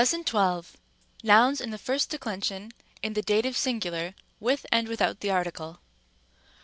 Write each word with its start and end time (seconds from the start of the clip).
812, 0.01 0.75
Nouns 1.21 1.61
of 1.61 1.69
the 1.69 1.77
first 1.77 2.09
declension, 2.09 2.71
in 3.03 3.13
the 3.13 3.21
dative 3.21 3.55
singular, 3.55 4.15
with 4.39 4.65
and 4.71 4.87
without 4.87 5.19
the 5.19 5.29
article. 5.29 5.79